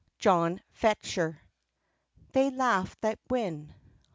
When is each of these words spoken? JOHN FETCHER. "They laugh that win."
JOHN 0.17 0.61
FETCHER. 0.71 1.39
"They 2.31 2.49
laugh 2.49 2.99
that 3.01 3.19
win." 3.29 3.75